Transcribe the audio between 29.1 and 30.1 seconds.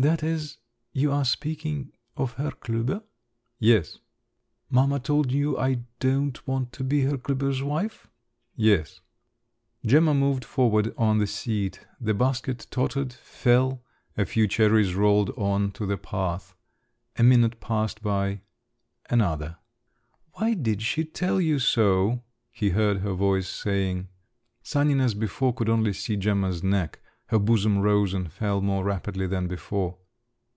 than before.